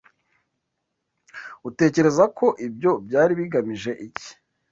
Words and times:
Utekereza 1.69 2.23
ko 2.37 2.45
ibyo 2.67 2.91
byari 3.05 3.33
bigamije 3.39 3.91
iki? 4.07 4.29